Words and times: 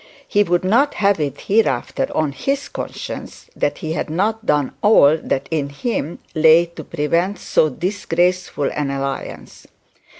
He 0.27 0.41
would 0.41 0.63
not 0.63 0.95
have 0.95 1.19
it 1.19 1.41
hereafter 1.41 2.07
on 2.15 2.31
his 2.31 2.69
conscience 2.69 3.51
that 3.55 3.77
he 3.77 3.93
had 3.93 4.09
not 4.09 4.47
done 4.47 4.71
all 4.81 5.15
that 5.19 5.47
in 5.51 5.69
him 5.69 6.17
lay 6.33 6.65
to 6.65 6.83
prevent 6.83 7.37
so 7.37 7.69
disgraceful 7.69 8.71
an 8.73 8.89
alliance. 8.89 9.67